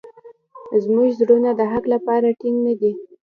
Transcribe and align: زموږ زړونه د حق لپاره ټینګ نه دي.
زموږ 0.83 1.09
زړونه 1.19 1.49
د 1.59 1.61
حق 1.71 1.83
لپاره 1.93 2.35
ټینګ 2.39 2.57
نه 2.67 2.73
دي. 2.79 2.91